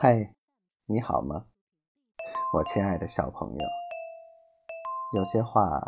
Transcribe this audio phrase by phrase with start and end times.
[0.00, 0.32] 嗨，
[0.86, 1.42] 你好吗，
[2.54, 3.64] 我亲爱的小朋友？
[5.12, 5.82] 有些话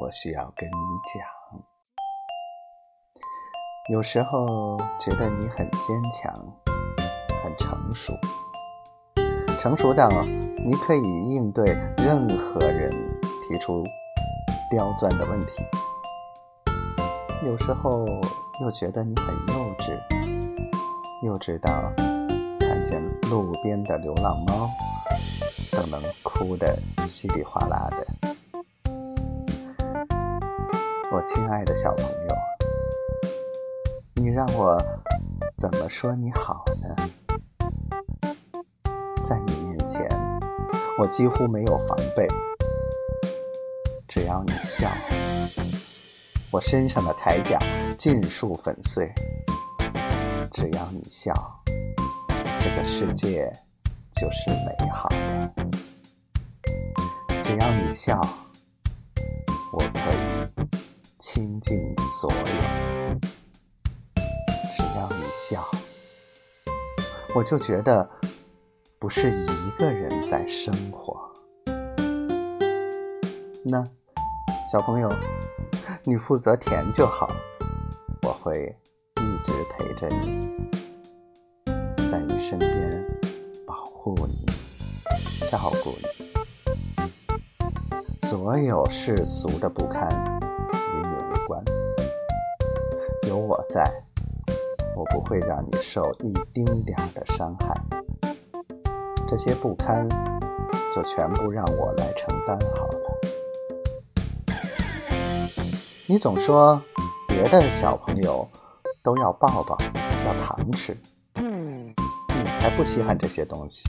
[0.00, 0.74] 我需要跟你
[1.04, 1.22] 讲。
[3.92, 6.32] 有时候觉得你很坚强，
[7.44, 8.14] 很成熟，
[9.60, 10.08] 成熟到
[10.64, 11.66] 你可以应对
[11.98, 12.90] 任何人
[13.46, 13.84] 提出
[14.70, 15.62] 刁钻的问题。
[17.44, 18.06] 有时候
[18.62, 20.00] 又觉得你很幼稚，
[21.22, 21.92] 幼稚到
[23.28, 24.70] 路边的流浪猫
[25.72, 26.78] 都能哭得
[27.08, 28.06] 稀里哗啦的。
[31.12, 32.36] 我亲爱的小朋友，
[34.14, 34.80] 你让我
[35.56, 36.94] 怎么说你好呢？
[39.28, 40.08] 在你面前，
[40.98, 42.28] 我几乎没有防备，
[44.06, 44.88] 只要你笑。
[46.52, 47.58] 我身上的铠甲
[47.98, 49.12] 尽数粉碎，
[50.52, 51.34] 只要你笑，
[52.68, 53.48] 这个世界
[54.20, 55.54] 就是美好的。
[57.44, 58.20] 只要你笑，
[59.72, 60.68] 我可以
[61.20, 61.78] 倾尽
[62.20, 62.38] 所有。
[64.74, 65.14] 只要你
[65.48, 65.64] 笑，
[67.36, 68.10] 我就觉得
[68.98, 71.16] 不是一个人在生活。
[73.64, 73.84] 那，
[74.72, 75.08] 小朋友。
[76.02, 77.30] 你负责甜就好，
[78.22, 78.76] 我会
[79.20, 80.48] 一直陪着你，
[82.16, 83.04] 在你身边
[83.66, 84.46] 保护你、
[85.50, 86.06] 照顾你。
[88.26, 90.08] 所有世俗的不堪
[90.94, 91.62] 与你无关，
[93.28, 93.92] 有我在，
[94.96, 97.78] 我不会让你受一丁点的伤害。
[99.28, 100.08] 这些不堪，
[100.94, 103.10] 就全部让我来承担好了。
[106.06, 106.80] 你总说
[107.28, 108.48] 别的小朋友
[109.02, 109.76] 都要抱抱，
[110.24, 110.96] 要糖吃，
[112.66, 113.88] 才不稀罕这些东西。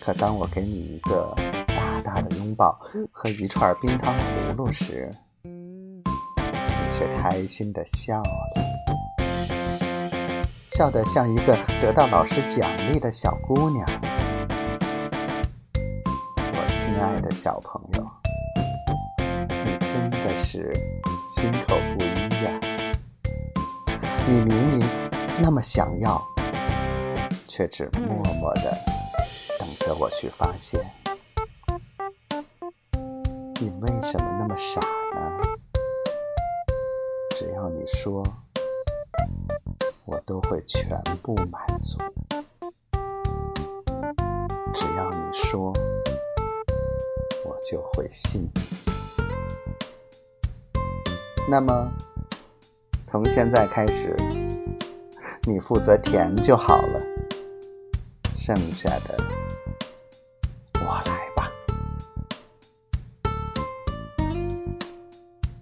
[0.00, 1.32] 可当我给你一个
[1.68, 2.76] 大大的拥抱
[3.12, 5.08] 和一串冰糖葫芦时，
[5.44, 6.02] 你
[6.90, 9.24] 却开心的笑了，
[10.66, 13.88] 笑得像一个得到老师奖励的小姑娘。
[16.36, 18.04] 我亲爱的小朋友。
[19.48, 20.72] 你真的是
[21.36, 22.50] 心口不一呀！
[24.28, 24.84] 你明明
[25.40, 26.20] 那么想要，
[27.56, 28.76] 却只默默的
[29.60, 30.84] 等着我去发现。
[33.60, 34.80] 你为什么那么傻
[35.14, 35.40] 呢？
[37.38, 38.24] 只要你说，
[40.04, 41.96] 我都会全部满足。
[44.74, 45.72] 只要你说，
[47.44, 48.50] 我就会信。
[51.48, 51.88] 那么，
[53.06, 54.16] 从现在开始，
[55.44, 57.00] 你负责填就好了，
[58.44, 59.33] 剩下的。